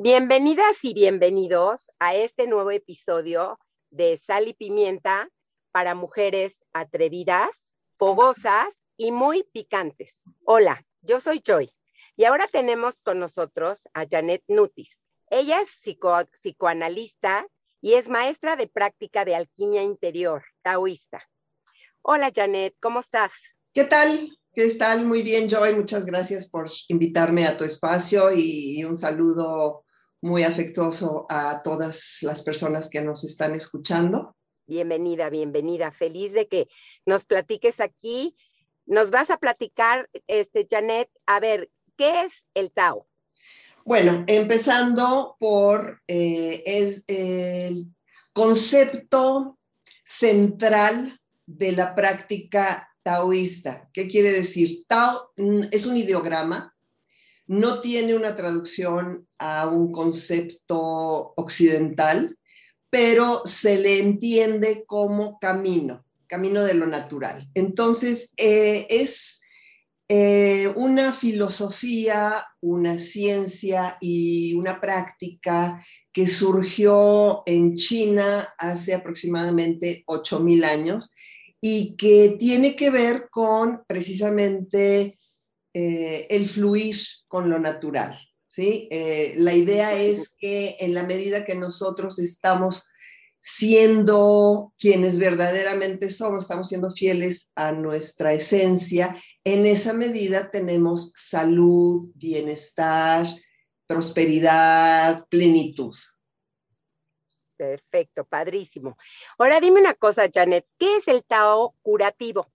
[0.00, 3.58] Bienvenidas y bienvenidos a este nuevo episodio
[3.90, 5.28] de Sal y Pimienta
[5.72, 7.50] para mujeres atrevidas,
[7.96, 10.14] fogosas y muy picantes.
[10.44, 11.72] Hola, yo soy Joy
[12.14, 15.00] y ahora tenemos con nosotros a Janet Nutis.
[15.30, 15.68] Ella es
[16.30, 17.48] psicoanalista
[17.80, 21.28] y es maestra de práctica de alquimia interior, taoísta.
[22.02, 23.32] Hola Janet, ¿cómo estás?
[23.74, 24.30] ¿Qué tal?
[24.52, 25.06] ¿Qué tal?
[25.06, 25.74] Muy bien, Joy.
[25.74, 29.84] Muchas gracias por invitarme a tu espacio y un saludo
[30.20, 34.36] muy afectuoso a todas las personas que nos están escuchando.
[34.66, 35.92] Bienvenida, bienvenida.
[35.92, 36.68] Feliz de que
[37.06, 38.36] nos platiques aquí.
[38.86, 43.06] Nos vas a platicar, este, Janet, a ver, ¿qué es el Tao?
[43.84, 47.86] Bueno, empezando por, eh, es el
[48.32, 49.58] concepto
[50.04, 53.88] central de la práctica taoísta.
[53.92, 54.84] ¿Qué quiere decir?
[54.86, 56.74] Tao mm, es un ideograma
[57.48, 62.36] no tiene una traducción a un concepto occidental,
[62.90, 67.48] pero se le entiende como camino, camino de lo natural.
[67.54, 69.40] Entonces, eh, es
[70.10, 80.64] eh, una filosofía, una ciencia y una práctica que surgió en China hace aproximadamente 8.000
[80.64, 81.12] años
[81.60, 85.18] y que tiene que ver con precisamente
[85.80, 86.96] eh, el fluir
[87.28, 88.18] con lo natural.
[88.48, 88.88] ¿sí?
[88.90, 92.88] Eh, la idea es que en la medida que nosotros estamos
[93.38, 102.10] siendo quienes verdaderamente somos, estamos siendo fieles a nuestra esencia, en esa medida tenemos salud,
[102.16, 103.28] bienestar,
[103.86, 105.94] prosperidad, plenitud.
[107.56, 108.98] Perfecto, padrísimo.
[109.38, 112.48] Ahora dime una cosa, Janet, ¿qué es el Tao curativo?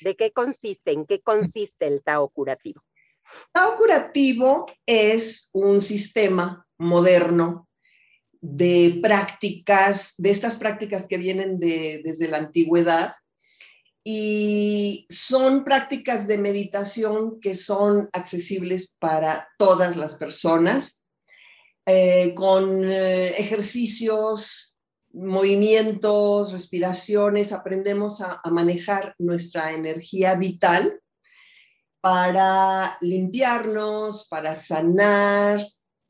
[0.00, 0.92] ¿De qué consiste?
[0.92, 2.82] ¿En qué consiste el Tao curativo?
[3.52, 7.68] Tao curativo es un sistema moderno
[8.40, 13.12] de prácticas, de estas prácticas que vienen desde la antigüedad
[14.04, 21.02] y son prácticas de meditación que son accesibles para todas las personas,
[21.84, 24.67] eh, con eh, ejercicios
[25.18, 31.00] movimientos, respiraciones, aprendemos a, manejar nuestra energía vital
[32.00, 35.60] para limpiarnos, para sanar,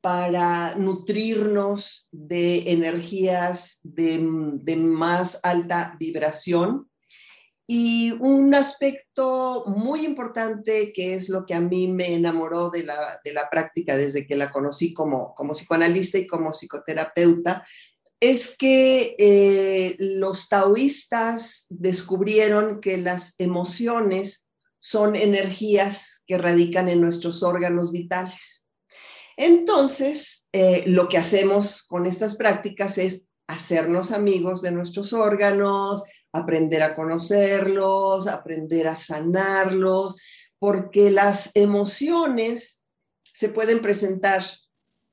[0.00, 6.90] para nutrirnos de energías de, más alta vibración.
[7.68, 13.20] Y un aspecto muy importante que es lo que a mí me enamoró de la,
[13.50, 17.64] práctica desde que la conocí como, como psicoanalista y como psicoterapeuta
[18.20, 27.42] es que eh, los taoístas descubrieron que las emociones son energías que radican en nuestros
[27.42, 28.68] órganos vitales.
[29.36, 36.02] Entonces, eh, lo que hacemos con estas prácticas es hacernos amigos de nuestros órganos,
[36.32, 40.16] aprender a conocerlos, aprender a sanarlos,
[40.58, 42.86] porque las emociones
[43.32, 44.42] se pueden presentar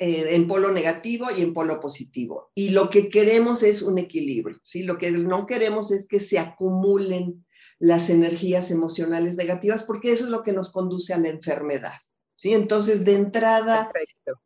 [0.03, 2.51] eh, en polo negativo y en polo positivo.
[2.55, 4.83] Y lo que queremos es un equilibrio, ¿sí?
[4.83, 7.45] Lo que no queremos es que se acumulen
[7.79, 11.93] las energías emocionales negativas porque eso es lo que nos conduce a la enfermedad,
[12.35, 12.53] ¿sí?
[12.53, 13.93] Entonces, de entrada,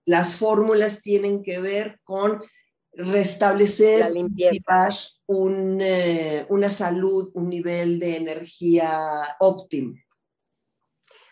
[0.05, 2.39] las fórmulas tienen que ver con
[2.93, 4.13] restablecer,
[5.25, 9.95] un, eh, una salud, un nivel de energía óptimo.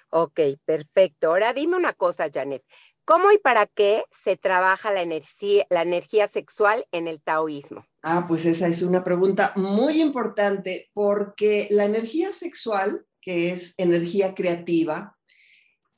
[0.09, 1.27] Ok, perfecto.
[1.27, 2.63] Ahora dime una cosa, Janet.
[3.05, 7.85] ¿Cómo y para qué se trabaja la energía, la energía sexual en el taoísmo?
[8.01, 14.33] Ah, pues esa es una pregunta muy importante porque la energía sexual, que es energía
[14.33, 15.16] creativa,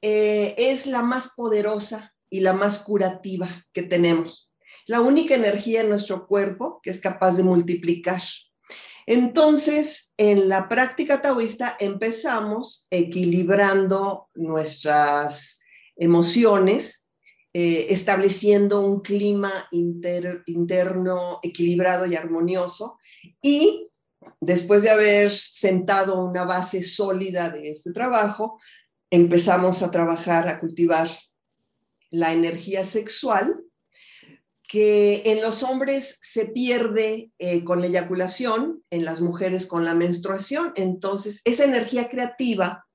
[0.02, 4.52] eh, es la más poderosa y la más curativa que tenemos.
[4.86, 8.22] La única energía en nuestro cuerpo que es capaz de multiplicar.
[9.08, 15.62] Entonces, en la práctica taoísta empezamos equilibrando nuestras
[15.96, 17.08] emociones,
[17.54, 23.00] eh, estableciendo un clima interno equilibrado y armonioso.
[23.42, 23.90] Y
[24.42, 28.60] después de haber sentado una base sólida de este trabajo,
[29.10, 31.08] empezamos a trabajar, a cultivar
[32.12, 33.64] la energía sexual,
[34.68, 39.96] que en los hombres se pierde eh, con la eyaculación, en las mujeres con la
[39.96, 40.74] menstruación.
[40.76, 42.86] Entonces, esa energía creativa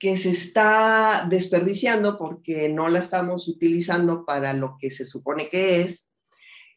[0.00, 5.82] que se está desperdiciando porque no la estamos utilizando para lo que se supone que
[5.82, 6.10] es,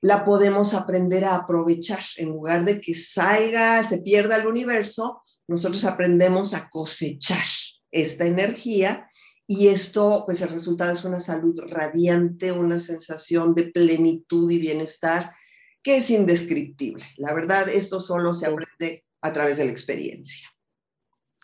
[0.02, 2.04] la podemos aprender a aprovechar.
[2.18, 7.46] En lugar de que salga, se pierda el universo, nosotros aprendemos a cosechar
[7.92, 9.10] esta energía
[9.48, 15.34] y esto, pues el resultado es una salud radiante, una sensación de plenitud y bienestar
[15.82, 17.04] que es indescriptible.
[17.18, 20.48] La verdad, esto solo se aprende a través de la experiencia.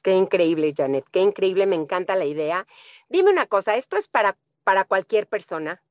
[0.01, 2.65] Qué increíble, Janet, qué increíble, me encanta la idea.
[3.09, 5.83] Dime una cosa, ¿esto es para, para cualquier persona?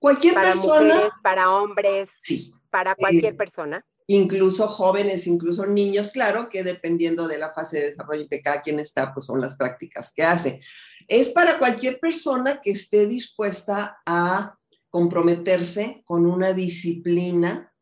[0.00, 0.94] Cualquier para persona.
[0.94, 2.10] Mujeres, para hombres.
[2.22, 2.52] Sí.
[2.70, 3.86] Para cualquier Eh, persona.
[4.12, 8.80] Incluso jóvenes, incluso niños, claro que dependiendo de la fase de desarrollo que cada quien
[8.80, 10.60] está, pues son las prácticas que hace.
[11.06, 14.56] Es para cualquier persona que esté dispuesta a
[14.88, 17.72] comprometerse con una disciplina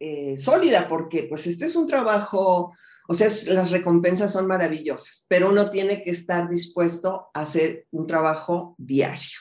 [0.00, 2.72] eh, sólida, porque pues este es un trabajo,
[3.06, 8.06] o sea, las recompensas son maravillosas, pero uno tiene que estar dispuesto a hacer un
[8.06, 9.40] trabajo diario.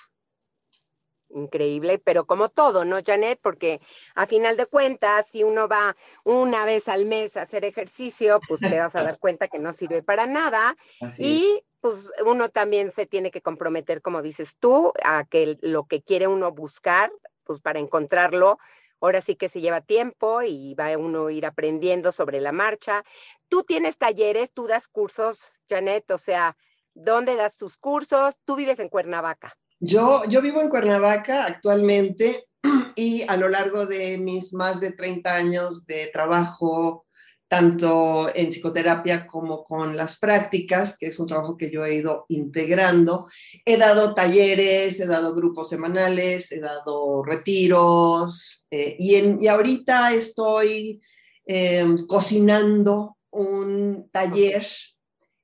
[1.37, 3.39] Increíble, pero como todo, ¿no, Janet?
[3.41, 3.79] Porque
[4.15, 8.59] a final de cuentas, si uno va una vez al mes a hacer ejercicio, pues
[8.59, 10.75] te vas a dar cuenta que no sirve para nada.
[11.19, 16.01] Y pues uno también se tiene que comprometer, como dices tú, a que lo que
[16.01, 17.11] quiere uno buscar,
[17.43, 18.57] pues para encontrarlo,
[18.99, 23.03] ahora sí que se lleva tiempo y va uno a ir aprendiendo sobre la marcha.
[23.47, 26.57] Tú tienes talleres, tú das cursos, Janet, o sea,
[26.95, 28.35] ¿dónde das tus cursos?
[28.43, 29.55] Tú vives en Cuernavaca.
[29.79, 32.43] Yo, yo vivo en Cuernavaca actualmente
[32.95, 37.03] y a lo largo de mis más de 30 años de trabajo,
[37.47, 42.25] tanto en psicoterapia como con las prácticas, que es un trabajo que yo he ido
[42.29, 43.27] integrando,
[43.63, 50.11] he dado talleres, he dado grupos semanales, he dado retiros eh, y, en, y ahorita
[50.13, 50.99] estoy
[51.45, 54.65] eh, cocinando un taller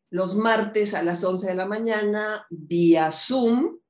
[0.10, 3.83] los martes a las 11 de la mañana vía Zoom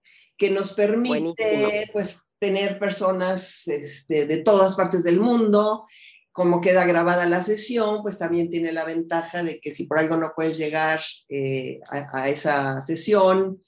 [0.44, 1.94] que nos permite Buenísimo.
[1.94, 5.86] pues tener personas este, de todas partes del mundo.
[6.34, 10.18] Como queda grabada la sesión, pues también tiene la ventaja de que si por algo
[10.18, 11.00] no puedes llegar
[11.30, 13.62] eh, a, a, esa sesión,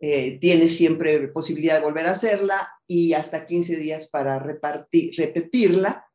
[0.00, 6.06] eh, tienes siempre posibilidad de volver a hacerla y hasta 15 días para repartir, repetirla.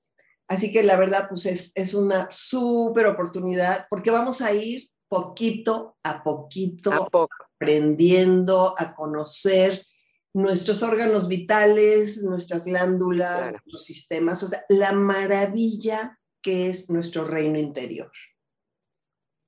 [0.48, 5.98] Así que la verdad, pues es, es una súper oportunidad porque vamos a ir poquito
[6.02, 7.28] a poquito ¿A
[7.60, 9.86] aprendiendo a conocer
[10.34, 13.52] nuestros órganos vitales, nuestras glándulas, Claro.
[13.52, 18.12] nuestros sistemas, o sea, la maravilla que es nuestro reino interior.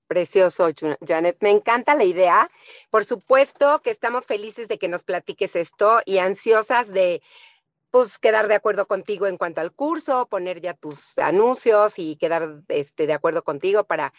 [0.07, 0.69] Precioso,
[1.07, 1.37] Janet.
[1.39, 2.49] Me encanta la idea.
[2.89, 7.21] Por supuesto que estamos felices de que nos platiques esto y ansiosas de
[7.91, 12.61] pues quedar de acuerdo contigo en cuanto al curso, poner ya tus anuncios y quedar
[12.69, 14.13] este, de acuerdo contigo para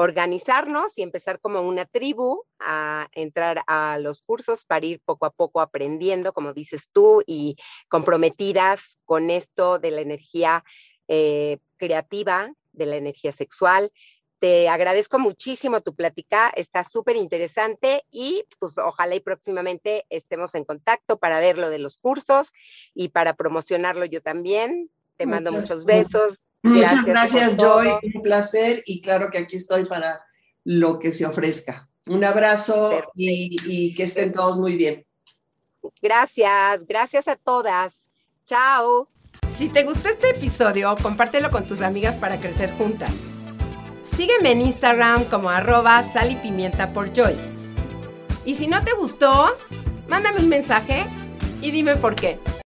[0.00, 5.30] organizarnos y empezar como una tribu a entrar a los cursos para ir poco a
[5.30, 7.56] poco aprendiendo, como dices tú, y
[7.90, 10.64] comprometidas con esto de la energía
[11.06, 13.92] eh, creativa, de la energía sexual.
[14.38, 20.64] Te agradezco muchísimo tu plática, está súper interesante y pues ojalá y próximamente estemos en
[20.64, 22.52] contacto para ver lo de los cursos
[22.94, 24.90] y para promocionarlo yo también.
[25.18, 26.42] Te mando muchos besos.
[26.62, 27.82] Muchas Gracias gracias, por todo.
[27.82, 28.12] Joy.
[28.14, 30.24] Un placer y claro que aquí estoy para
[30.64, 31.88] lo que se ofrezca.
[32.06, 35.06] Un abrazo y, y que estén todos muy bien.
[36.02, 37.94] Gracias, gracias a todas.
[38.46, 39.08] Chao.
[39.56, 43.12] Si te gustó este episodio, compártelo con tus amigas para crecer juntas.
[44.16, 47.36] Sígueme en Instagram como arroba sal y pimienta por Joy.
[48.44, 49.56] Y si no te gustó,
[50.08, 51.06] mándame un mensaje
[51.62, 52.38] y dime por qué.